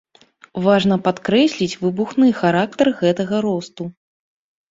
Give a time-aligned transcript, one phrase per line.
[0.67, 3.83] Важна падкрэсліць выбухны характар гэтага росту.